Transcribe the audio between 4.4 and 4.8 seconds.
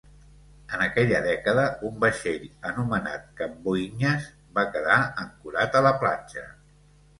va